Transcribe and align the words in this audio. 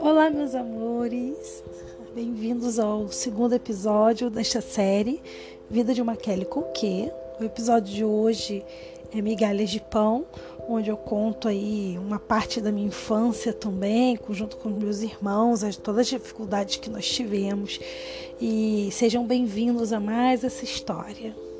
Olá, 0.00 0.28
meus 0.28 0.54
amores, 0.54 1.64
bem-vindos 2.14 2.78
ao 2.78 3.08
segundo 3.08 3.54
episódio 3.54 4.28
desta 4.28 4.60
série 4.60 5.22
Vida 5.70 5.94
de 5.94 6.02
uma 6.02 6.14
Kelly 6.14 6.44
com 6.44 6.62
que. 6.72 7.10
O 7.40 7.44
episódio 7.44 7.94
de 7.94 8.04
hoje 8.04 8.64
é 9.14 9.22
Migalhas 9.22 9.70
de 9.70 9.80
Pão, 9.80 10.26
onde 10.68 10.90
eu 10.90 10.96
conto 10.96 11.48
aí 11.48 11.96
uma 11.98 12.18
parte 12.18 12.60
da 12.60 12.70
minha 12.70 12.88
infância 12.88 13.52
também, 13.52 14.18
junto 14.30 14.58
com 14.58 14.68
meus 14.68 15.00
irmãos, 15.00 15.64
as, 15.64 15.76
todas 15.76 16.00
as 16.00 16.08
dificuldades 16.08 16.76
que 16.76 16.90
nós 16.90 17.08
tivemos. 17.08 17.80
E 18.40 18.90
sejam 18.92 19.26
bem-vindos 19.26 19.92
a 19.92 20.00
mais 20.00 20.44
essa 20.44 20.64
história. 20.64 21.55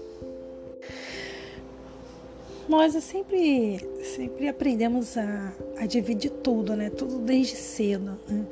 Nós 2.69 2.93
sempre, 3.05 3.79
sempre 4.03 4.49
aprendemos 4.49 5.17
a, 5.17 5.53
a 5.79 5.86
dividir 5.86 6.31
tudo, 6.31 6.75
né? 6.75 6.90
Tudo 6.90 7.18
desde 7.18 7.54
cedo. 7.54 8.18
Né? 8.29 8.45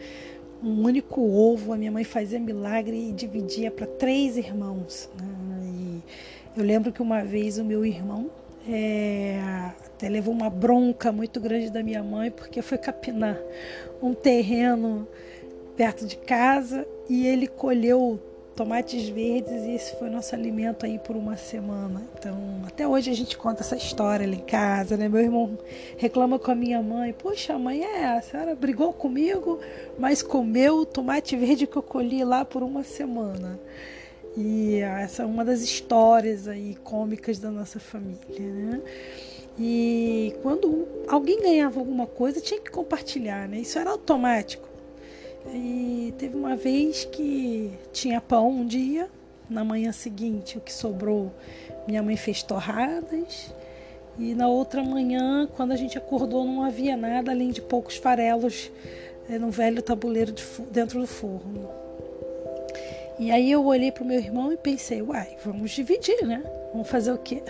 Um 0.63 0.85
único 0.85 1.21
ovo, 1.21 1.73
a 1.73 1.77
minha 1.77 1.91
mãe 1.91 2.05
fazia 2.05 2.39
milagre 2.39 3.09
e 3.09 3.13
dividia 3.13 3.71
para 3.71 3.87
três 3.87 4.37
irmãos. 4.37 5.11
Né? 5.21 6.01
Eu 6.57 6.63
lembro 6.63 6.93
que 6.93 7.03
uma 7.03 7.25
vez 7.25 7.59
o 7.59 7.65
meu 7.65 7.85
irmão 7.85 8.31
é, 8.69 9.41
até 9.85 10.09
levou 10.09 10.33
uma 10.33 10.49
bronca 10.49 11.11
muito 11.11 11.41
grande 11.41 11.69
da 11.69 11.83
minha 11.83 12.03
mãe 12.03 12.31
porque 12.31 12.63
foi 12.63 12.79
capinar 12.79 13.37
um 14.01 14.15
terreno 14.15 15.09
perto 15.77 16.07
de 16.07 16.17
casa 16.17 16.87
e 17.09 17.27
ele 17.27 17.49
colheu 17.49 18.21
tomates 18.55 19.09
verdes 19.09 19.65
e 19.65 19.73
esse 19.73 19.97
foi 19.97 20.09
nosso 20.09 20.35
alimento 20.35 20.87
aí 20.87 20.99
por 20.99 21.17
uma 21.17 21.37
semana. 21.37 22.03
Então, 22.19 22.63
até 22.67 22.87
hoje 22.87 23.11
a 23.11 23.15
gente 23.15 23.37
conta 23.37 23.63
essa 23.63 23.77
história 23.77 24.25
ali 24.25 24.37
em 24.37 24.45
casa, 24.45 24.97
né? 24.97 25.09
Meu 25.09 25.21
irmão 25.21 25.59
reclama 25.97 26.39
com 26.39 26.51
a 26.51 26.55
minha 26.55 26.81
mãe: 26.81 27.13
Poxa, 27.13 27.59
mãe, 27.59 27.83
é, 27.83 28.07
a 28.07 28.23
senhora 28.23 28.55
brigou 28.55 28.93
comigo, 28.93 29.59
mas 29.99 30.23
comeu 30.23 30.79
o 30.79 30.87
tomate 30.87 31.37
verde 31.37 31.67
que 31.67 31.77
eu 31.77 31.83
colhi 31.83 32.25
lá 32.25 32.45
por 32.45 32.63
uma 32.63 32.83
semana. 32.83 33.59
E 34.37 34.81
essa 34.81 35.23
é 35.23 35.27
uma 35.27 35.45
das 35.45 35.61
histórias 35.61 36.49
aí 36.49 36.77
cômicas 36.83 37.39
da 37.39 37.51
nossa 37.51 37.79
família, 37.79 38.19
né? 38.41 38.83
E 39.59 40.35
quando 40.43 40.89
alguém 41.07 41.41
ganhava 41.41 41.79
alguma 41.79 42.07
coisa, 42.07 42.41
tinha 42.41 42.61
que 42.61 42.71
compartilhar, 42.71 43.49
né? 43.49 43.59
Isso 43.59 43.79
era 43.79 43.91
automático. 43.91 44.74
E 45.53 46.15
teve 46.19 46.37
uma 46.37 46.57
vez 46.57 47.05
que 47.05 47.73
tinha 47.93 48.21
pão 48.21 48.51
um 48.51 48.67
dia, 48.67 49.09
na 49.49 49.65
manhã 49.65 49.93
seguinte 49.93 50.59
o 50.59 50.61
que 50.61 50.73
sobrou, 50.73 51.33
minha 51.87 52.03
mãe 52.03 52.17
fez 52.17 52.43
torradas. 52.43 53.53
E 54.19 54.35
na 54.35 54.49
outra 54.49 54.83
manhã, 54.83 55.49
quando 55.57 55.73
a 55.73 55.77
gente 55.77 55.99
acordou, 55.99 56.45
não 56.45 56.63
havia 56.63 56.97
nada 56.97 57.33
além 57.33 57.51
de 57.51 57.61
poucos 57.61 57.97
farelos 57.97 58.71
é, 59.29 59.39
no 59.39 59.51
velho 59.51 59.83
tabuleiro 59.83 60.33
de, 60.33 60.45
dentro 60.71 61.01
do 61.01 61.07
forno. 61.07 61.69
E 63.19 63.31
aí 63.31 63.51
eu 63.51 63.65
olhei 63.65 63.93
para 63.93 64.03
o 64.03 64.07
meu 64.07 64.19
irmão 64.19 64.53
e 64.53 64.57
pensei, 64.57 65.03
uai, 65.03 65.37
vamos 65.45 65.71
dividir, 65.73 66.25
né? 66.27 66.43
Vamos 66.73 66.89
fazer 66.89 67.13
o 67.13 67.19
quê? 67.19 67.43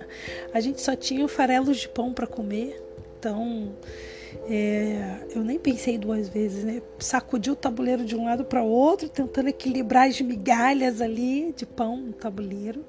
a 0.52 0.60
gente 0.60 0.80
só 0.80 0.94
tinha 0.94 1.26
farelos 1.28 1.78
de 1.78 1.88
pão 1.88 2.12
para 2.12 2.26
comer, 2.26 2.82
então 3.18 3.72
é, 4.48 5.26
eu 5.34 5.42
nem 5.42 5.58
pensei 5.58 5.98
duas 5.98 6.28
vezes, 6.28 6.64
né? 6.64 6.82
Sacudi 6.98 7.50
o 7.50 7.56
tabuleiro 7.56 8.04
de 8.04 8.14
um 8.14 8.24
lado 8.24 8.44
para 8.44 8.62
o 8.62 8.68
outro, 8.68 9.08
tentando 9.08 9.48
equilibrar 9.48 10.08
as 10.08 10.20
migalhas 10.20 11.00
ali 11.00 11.52
de 11.56 11.66
pão 11.66 11.96
no 11.96 12.12
tabuleiro. 12.12 12.84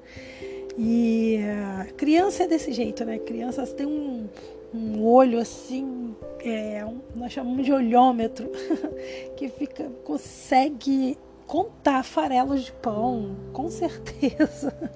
E 0.76 1.38
a 1.80 1.86
criança 1.96 2.44
é 2.44 2.46
desse 2.46 2.72
jeito, 2.72 3.04
né? 3.04 3.18
Criança 3.18 3.66
tem 3.66 3.86
um, 3.86 4.28
um 4.72 5.02
olho 5.04 5.40
assim, 5.40 6.14
é, 6.40 6.84
um, 6.84 7.00
nós 7.16 7.32
chamamos 7.32 7.64
de 7.64 7.72
olhômetro, 7.72 8.48
que 9.36 9.48
fica 9.48 9.90
consegue 10.04 11.18
contar 11.48 12.04
farelos 12.04 12.66
de 12.66 12.72
pão, 12.72 13.34
com 13.52 13.68
certeza. 13.70 14.72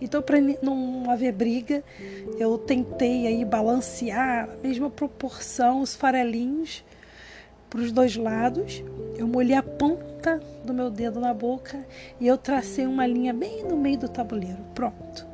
Então, 0.00 0.22
para 0.22 0.38
não 0.62 1.10
haver 1.10 1.32
briga, 1.32 1.84
eu 2.38 2.56
tentei 2.56 3.26
aí 3.26 3.44
balancear 3.44 4.48
a 4.48 4.66
mesma 4.66 4.88
proporção 4.88 5.82
os 5.82 5.94
farelinhos 5.94 6.84
para 7.68 7.80
os 7.80 7.92
dois 7.92 8.16
lados. 8.16 8.82
Eu 9.16 9.26
molhei 9.26 9.56
a 9.56 9.62
ponta 9.62 10.40
do 10.64 10.72
meu 10.72 10.88
dedo 10.90 11.20
na 11.20 11.34
boca 11.34 11.84
e 12.20 12.26
eu 12.26 12.38
tracei 12.38 12.86
uma 12.86 13.06
linha 13.06 13.34
bem 13.34 13.64
no 13.64 13.76
meio 13.76 13.98
do 13.98 14.08
tabuleiro. 14.08 14.58
Pronto. 14.74 15.26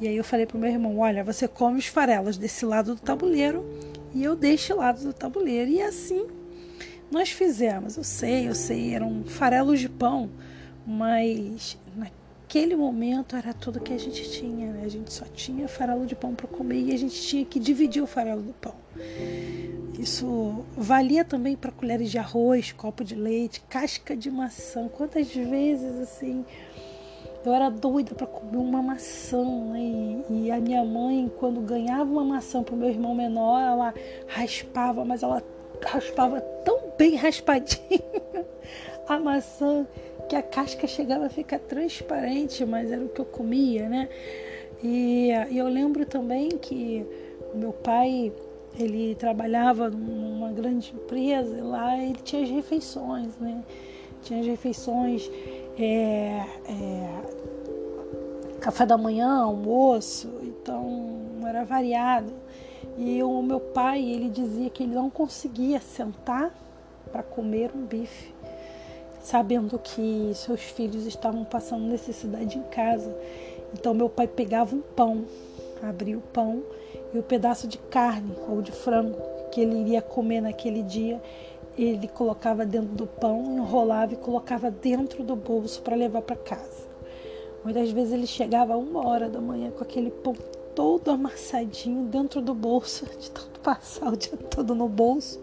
E 0.00 0.08
aí 0.08 0.16
eu 0.16 0.24
falei 0.24 0.44
pro 0.44 0.58
meu 0.58 0.68
irmão: 0.70 0.98
olha, 0.98 1.24
você 1.24 1.46
come 1.46 1.78
os 1.78 1.86
farelos 1.86 2.36
desse 2.36 2.66
lado 2.66 2.94
do 2.96 3.00
tabuleiro 3.00 3.64
e 4.12 4.24
eu 4.24 4.36
o 4.72 4.76
lado 4.76 5.02
do 5.02 5.12
tabuleiro. 5.12 5.70
E 5.70 5.80
assim 5.80 6.26
nós 7.12 7.30
fizemos, 7.30 7.98
eu 7.98 8.04
sei, 8.04 8.48
eu 8.48 8.54
sei, 8.54 8.94
eram 8.94 9.22
farelos 9.24 9.78
de 9.78 9.88
pão, 9.88 10.30
mas 10.86 11.78
naquele 11.94 12.74
momento 12.74 13.36
era 13.36 13.52
tudo 13.52 13.80
que 13.80 13.92
a 13.92 13.98
gente 13.98 14.30
tinha, 14.30 14.72
né? 14.72 14.82
A 14.84 14.88
gente 14.88 15.12
só 15.12 15.26
tinha 15.26 15.68
farelo 15.68 16.06
de 16.06 16.14
pão 16.14 16.34
para 16.34 16.46
comer 16.48 16.80
e 16.80 16.94
a 16.94 16.96
gente 16.96 17.20
tinha 17.20 17.44
que 17.44 17.60
dividir 17.60 18.02
o 18.02 18.06
farelo 18.06 18.40
do 18.40 18.54
pão. 18.54 18.74
Isso 19.98 20.64
valia 20.74 21.22
também 21.22 21.54
para 21.54 21.70
colheres 21.70 22.10
de 22.10 22.16
arroz, 22.16 22.72
copo 22.72 23.04
de 23.04 23.14
leite, 23.14 23.60
casca 23.68 24.16
de 24.16 24.30
maçã. 24.30 24.88
Quantas 24.88 25.32
vezes 25.34 26.00
assim 26.00 26.46
eu 27.44 27.52
era 27.52 27.68
doida 27.68 28.14
para 28.14 28.26
comer 28.26 28.56
uma 28.56 28.82
maçã, 28.82 29.44
né? 29.44 29.80
E, 30.30 30.46
e, 30.46 30.50
a 30.50 30.60
minha 30.60 30.84
mãe, 30.84 31.30
quando 31.38 31.60
ganhava 31.60 32.10
uma 32.10 32.24
maçã 32.24 32.62
para 32.62 32.74
o 32.74 32.78
meu 32.78 32.88
irmão 32.88 33.14
menor, 33.14 33.60
ela 33.60 33.94
raspava, 34.28 35.04
mas 35.04 35.22
ela 35.22 35.42
raspava 35.84 36.40
bem 37.02 37.16
raspadinho 37.16 38.00
a 39.08 39.18
maçã 39.18 39.84
que 40.28 40.36
a 40.36 40.42
casca 40.42 40.86
chegava 40.86 41.26
a 41.26 41.28
ficar 41.28 41.58
transparente, 41.58 42.64
mas 42.64 42.92
era 42.92 43.04
o 43.04 43.08
que 43.08 43.20
eu 43.20 43.24
comia, 43.24 43.88
né? 43.88 44.08
E, 44.80 45.30
e 45.50 45.58
eu 45.58 45.66
lembro 45.66 46.06
também 46.06 46.48
que 46.50 47.04
meu 47.56 47.72
pai 47.72 48.32
ele 48.78 49.16
trabalhava 49.16 49.90
numa 49.90 50.52
grande 50.52 50.92
empresa 50.94 51.58
e 51.58 51.60
lá 51.60 51.98
ele 51.98 52.20
tinha 52.22 52.44
as 52.44 52.50
refeições, 52.50 53.36
né? 53.38 53.64
Tinha 54.22 54.38
as 54.38 54.46
refeições, 54.46 55.28
é, 55.76 56.46
é, 56.68 58.58
café 58.60 58.86
da 58.86 58.96
manhã, 58.96 59.42
almoço, 59.42 60.28
então 60.44 61.18
era 61.44 61.64
variado. 61.64 62.32
E 62.96 63.20
o 63.24 63.42
meu 63.42 63.58
pai, 63.58 64.04
ele 64.04 64.30
dizia 64.30 64.70
que 64.70 64.84
ele 64.84 64.94
não 64.94 65.10
conseguia 65.10 65.80
sentar 65.80 66.54
para 67.12 67.22
comer 67.22 67.70
um 67.74 67.84
bife, 67.84 68.32
sabendo 69.20 69.78
que 69.78 70.32
seus 70.34 70.62
filhos 70.62 71.06
estavam 71.06 71.44
passando 71.44 71.84
necessidade 71.84 72.58
em 72.58 72.62
casa. 72.62 73.14
Então 73.74 73.94
meu 73.94 74.08
pai 74.08 74.26
pegava 74.26 74.74
um 74.74 74.80
pão, 74.80 75.24
abria 75.82 76.16
o 76.16 76.22
pão 76.22 76.62
e 77.12 77.18
o 77.18 77.22
pedaço 77.22 77.68
de 77.68 77.78
carne 77.78 78.34
ou 78.48 78.62
de 78.62 78.72
frango 78.72 79.32
que 79.52 79.60
ele 79.60 79.80
iria 79.82 80.00
comer 80.00 80.40
naquele 80.40 80.82
dia, 80.82 81.22
ele 81.76 82.08
colocava 82.08 82.64
dentro 82.64 82.94
do 82.94 83.06
pão, 83.06 83.44
enrolava 83.56 84.14
e 84.14 84.16
colocava 84.16 84.70
dentro 84.70 85.22
do 85.22 85.36
bolso 85.36 85.82
para 85.82 85.94
levar 85.94 86.22
para 86.22 86.36
casa. 86.36 86.90
Muitas 87.62 87.90
vezes 87.90 88.12
ele 88.12 88.26
chegava 88.26 88.74
a 88.74 88.76
uma 88.76 89.06
hora 89.06 89.28
da 89.28 89.40
manhã 89.40 89.70
com 89.70 89.84
aquele 89.84 90.10
pão 90.10 90.34
todo 90.74 91.10
amassadinho 91.10 92.04
dentro 92.06 92.40
do 92.40 92.54
bolso, 92.54 93.06
de 93.18 93.30
tanto 93.30 93.60
passar 93.60 94.12
o 94.12 94.16
dia 94.16 94.36
todo 94.36 94.74
no 94.74 94.88
bolso. 94.88 95.38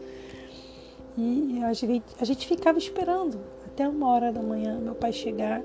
E 1.21 1.61
a 1.65 1.73
gente, 1.73 2.05
a 2.21 2.23
gente 2.23 2.47
ficava 2.47 2.77
esperando 2.77 3.41
até 3.65 3.85
uma 3.85 4.07
hora 4.07 4.31
da 4.31 4.41
manhã 4.41 4.79
meu 4.79 4.95
pai 4.95 5.11
chegar 5.11 5.61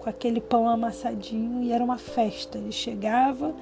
com 0.00 0.08
aquele 0.08 0.40
pão 0.40 0.66
amassadinho 0.66 1.62
e 1.62 1.70
era 1.72 1.84
uma 1.84 1.98
festa. 1.98 2.56
Ele 2.56 2.72
chegava, 2.72 3.54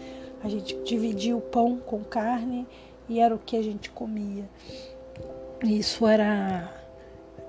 a 0.45 0.49
gente 0.49 0.77
dividia 0.85 1.37
o 1.37 1.41
pão 1.41 1.79
com 1.85 2.05
carne 2.05 2.65
e 3.09 3.19
era 3.19 3.35
o 3.35 3.39
que 3.41 3.57
a 3.57 3.63
gente 3.63 3.91
comia. 3.91 4.45
Isso 5.65 6.07
era 6.07 6.73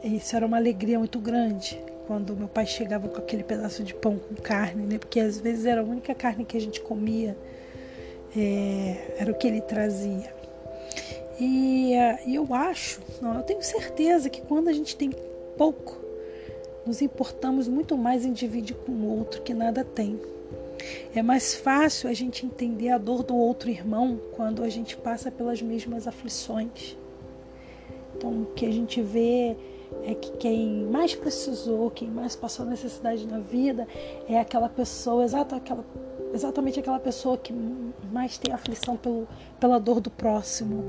isso 0.03 0.35
era 0.35 0.45
uma 0.45 0.57
alegria 0.57 0.97
muito 0.97 1.19
grande 1.19 1.79
quando 2.07 2.35
meu 2.35 2.47
pai 2.47 2.65
chegava 2.65 3.07
com 3.07 3.17
aquele 3.17 3.43
pedaço 3.43 3.83
de 3.83 3.93
pão 3.93 4.17
com 4.17 4.33
carne, 4.41 4.87
né? 4.87 4.97
Porque 4.97 5.19
às 5.19 5.39
vezes 5.39 5.65
era 5.65 5.81
a 5.81 5.83
única 5.83 6.15
carne 6.15 6.45
que 6.45 6.57
a 6.57 6.61
gente 6.61 6.81
comia 6.81 7.37
é, 8.35 9.17
era 9.19 9.31
o 9.31 9.35
que 9.35 9.47
ele 9.47 9.61
trazia. 9.61 10.36
E, 11.39 11.93
e 12.25 12.35
eu 12.35 12.53
acho, 12.53 12.99
não, 13.21 13.35
eu 13.35 13.43
tenho 13.43 13.61
certeza 13.61 14.29
que 14.29 14.41
quando 14.41 14.69
a 14.69 14.73
gente 14.73 14.95
tem 14.95 15.11
pouco, 15.57 15.97
nos 16.85 17.01
importamos 17.01 17.67
muito 17.67 17.97
mais 17.97 18.25
em 18.25 18.31
dividir 18.31 18.75
com 18.75 18.91
o 18.91 19.17
outro 19.17 19.41
que 19.41 19.53
nada 19.53 19.83
tem. 19.83 20.19
É 21.13 21.21
mais 21.21 21.55
fácil 21.55 22.09
a 22.09 22.13
gente 22.13 22.45
entender 22.45 22.89
a 22.89 22.97
dor 22.97 23.23
do 23.23 23.35
outro 23.35 23.69
irmão 23.69 24.19
quando 24.35 24.63
a 24.63 24.69
gente 24.69 24.95
passa 24.95 25.29
pelas 25.29 25.61
mesmas 25.61 26.07
aflições. 26.07 26.97
Então, 28.15 28.43
o 28.43 28.45
que 28.55 28.65
a 28.65 28.71
gente 28.71 29.01
vê 29.01 29.55
é 30.03 30.13
que 30.13 30.31
quem 30.37 30.85
mais 30.85 31.15
precisou, 31.15 31.91
quem 31.91 32.07
mais 32.07 32.35
passou 32.35 32.65
necessidade 32.65 33.27
na 33.27 33.39
vida, 33.39 33.87
é 34.27 34.39
aquela 34.39 34.69
pessoa, 34.69 35.23
exato 35.23 35.55
aquela 35.55 35.85
exatamente 36.33 36.79
aquela 36.79 36.99
pessoa 36.99 37.37
que 37.37 37.53
mais 38.11 38.37
tem 38.37 38.53
aflição 38.53 38.97
pelo, 38.97 39.27
pela 39.59 39.79
dor 39.79 39.99
do 39.99 40.09
próximo. 40.09 40.85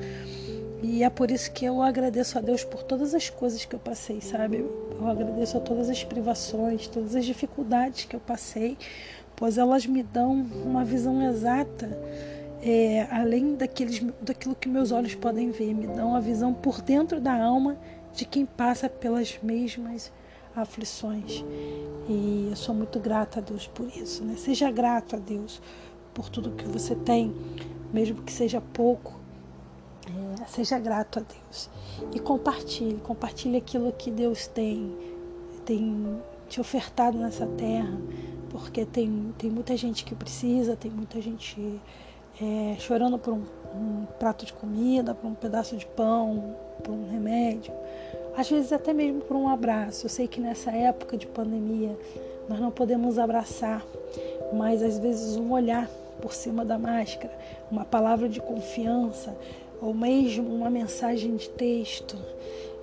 E 0.83 1.03
é 1.03 1.11
por 1.11 1.31
isso 1.31 1.51
que 1.51 1.65
eu 1.65 1.83
agradeço 1.83 2.39
a 2.39 2.41
Deus 2.41 2.63
por 2.63 2.83
todas 2.83 3.15
as 3.15 3.29
coisas 3.29 3.65
que 3.65 3.75
eu 3.75 3.81
passei, 3.81 4.21
sabe? 4.21 4.59
Eu 4.59 5.09
agradeço 5.09 5.57
a 5.57 5.61
todas 5.61 5.91
as 5.91 6.05
privações, 6.05 6.87
todas 6.87 7.17
as 7.17 7.25
dificuldades 7.25 8.05
que 8.05 8.15
eu 8.15 8.21
passei, 8.21 8.79
pois 9.35 9.59
elas 9.59 9.87
me 9.87 10.03
dão 10.03 10.33
uma 10.65 10.85
visão 10.85 11.21
exata, 11.29 11.99
é, 12.63 13.07
além 13.11 13.55
daqueles, 13.57 14.05
daquilo 14.21 14.55
que 14.55 14.69
meus 14.69 14.93
olhos 14.93 15.15
podem 15.15 15.51
ver, 15.51 15.75
me 15.75 15.87
dão 15.87 16.15
a 16.15 16.21
visão 16.21 16.53
por 16.53 16.81
dentro 16.81 17.21
da 17.21 17.35
alma 17.35 17.77
de 18.13 18.25
quem 18.25 18.47
passa 18.47 18.89
pelas 18.89 19.39
mesmas 19.43 20.13
aflições. 20.63 21.45
E 22.09 22.49
eu 22.51 22.57
sou 22.57 22.75
muito 22.75 22.99
grata 22.99 23.39
a 23.39 23.43
Deus 23.43 23.67
por 23.67 23.87
isso. 23.89 24.25
Né? 24.25 24.37
Seja 24.37 24.71
grato 24.71 25.17
a 25.17 25.19
Deus 25.19 25.61
por 26.15 26.29
tudo 26.29 26.51
que 26.51 26.65
você 26.67 26.95
tem, 26.95 27.35
mesmo 27.93 28.23
que 28.23 28.33
seja 28.33 28.61
pouco. 28.61 29.19
É, 30.41 30.47
seja 30.47 30.79
grato 30.79 31.19
a 31.19 31.23
Deus 31.23 31.69
e 32.15 32.19
compartilhe, 32.19 32.99
compartilhe 33.03 33.57
aquilo 33.57 33.93
que 33.93 34.11
Deus 34.11 34.47
tem, 34.47 34.97
tem 35.65 36.19
te 36.49 36.61
ofertado 36.61 37.19
nessa 37.19 37.47
terra, 37.47 37.99
porque 38.51 38.85
tem, 38.85 39.35
tem 39.37 39.51
muita 39.51 39.77
gente 39.77 40.05
que 40.05 40.15
precisa, 40.15 40.77
tem 40.77 40.91
muita 40.91 41.21
gente 41.21 41.81
é, 42.41 42.77
chorando 42.79 43.19
por 43.19 43.35
um, 43.35 43.43
um 43.75 44.07
prato 44.19 44.47
de 44.47 44.53
comida, 44.53 45.15
por 45.15 45.29
um 45.29 45.35
pedaço 45.35 45.77
de 45.77 45.87
pão, 45.87 46.57
por 46.83 46.93
um 46.93 47.11
remédio, 47.11 47.73
às 48.39 48.49
vezes 48.49 48.73
até 48.73 48.93
mesmo 48.93 49.21
por 49.23 49.37
um 49.37 49.49
abraço. 49.49 50.07
Eu 50.07 50.11
sei 50.11 50.29
que 50.29 50.41
nessa 50.41 50.71
época 50.71 51.17
de 51.17 51.27
pandemia 51.27 51.99
nós 52.49 52.61
não 52.61 52.71
podemos 52.71 53.19
abraçar, 53.19 53.85
mas 54.53 54.81
às 54.81 54.97
vezes 54.97 55.37
um 55.37 55.51
olhar 55.51 55.89
por 56.23 56.33
cima 56.33 56.65
da 56.65 56.79
máscara, 56.79 57.37
uma 57.69 57.85
palavra 57.85 58.29
de 58.29 58.41
confiança, 58.41 59.37
ou 59.83 59.93
mesmo 59.93 60.55
uma 60.55 60.71
mensagem 60.71 61.35
de 61.35 61.51
texto, 61.51 62.17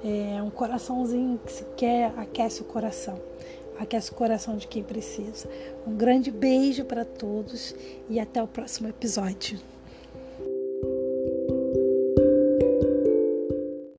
é, 0.03 0.41
um 0.41 0.49
coraçãozinho 0.49 1.39
que 1.45 1.51
se 1.53 1.63
quer 1.77 2.11
aquece 2.17 2.61
o 2.61 2.65
coração, 2.65 3.17
aquece 3.79 4.11
o 4.11 4.13
coração 4.13 4.57
de 4.57 4.67
quem 4.67 4.83
precisa. 4.83 5.47
Um 5.87 5.95
grande 5.95 6.31
beijo 6.31 6.83
para 6.83 7.05
todos 7.05 7.73
e 8.09 8.19
até 8.19 8.43
o 8.43 8.47
próximo 8.47 8.89
episódio. 8.89 9.57